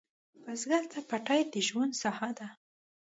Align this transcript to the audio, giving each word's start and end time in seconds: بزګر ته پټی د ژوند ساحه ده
بزګر 0.43 0.83
ته 0.91 0.99
پټی 1.09 1.41
د 1.53 1.55
ژوند 1.67 1.93
ساحه 2.01 2.29
ده 2.37 2.47